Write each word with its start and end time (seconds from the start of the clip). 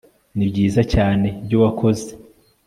nibyiza 0.37 0.81
cyane 0.93 1.27
ibyo 1.41 1.57
wakoze 1.63 2.09